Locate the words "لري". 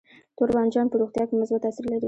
1.89-1.99